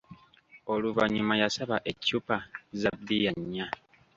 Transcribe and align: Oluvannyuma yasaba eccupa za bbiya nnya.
Oluvannyuma 0.73 1.33
yasaba 1.41 1.75
eccupa 1.91 2.37
za 2.79 2.91
bbiya 2.97 3.31
nnya. 3.39 3.67